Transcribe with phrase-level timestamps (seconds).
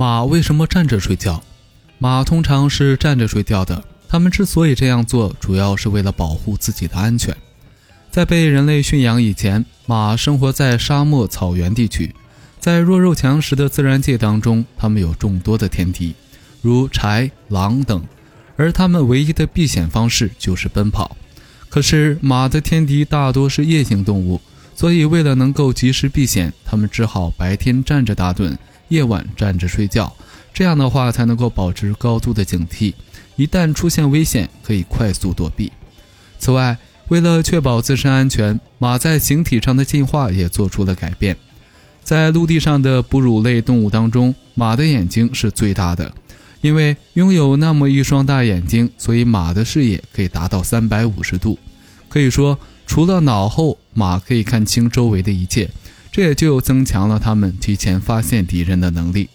[0.00, 1.42] 马为什么站着睡觉？
[1.98, 3.84] 马通常是站着睡觉的。
[4.08, 7.36] 它们之所以这样做，主要是为了保护自己的安全。
[8.10, 12.14] 在被人类驯养以前，马生活在沙漠、草原地区，
[12.58, 16.14] 在弱肉强食的自然界当中，它们有众多的天敌，
[16.62, 18.02] 如豺狼等，
[18.56, 21.14] 而它们唯一的避险方式就是奔跑。
[21.68, 24.40] 可是马的天敌大多是夜行动物，
[24.74, 28.56] 所以为了能够及时避险，它们只好白天站着打盹，
[28.90, 30.14] 夜晚站着睡觉。
[30.52, 32.92] 这样的话才能够保持高度的警惕，
[33.36, 35.72] 一旦出现危险，可以快速躲避。
[36.38, 36.76] 此外，
[37.08, 41.36] 为了确保自身安全，马在形体上的进化也做出了改变。
[42.02, 46.12] 在陆地上的哺乳类动物当中，马的眼睛是最大的。
[46.60, 51.58] 因为拥有那么一双大眼睛，所以马的视野可以达到三百五十度。
[52.08, 55.70] 可以说，除了脑后，马可以看清周围的一切，
[56.12, 59.28] 这也就增强了他们提前发现敌人的能力。